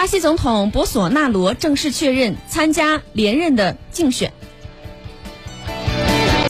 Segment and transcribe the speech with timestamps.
[0.00, 4.32] 巴西总统博索纳罗正式确认参加连任的竞选。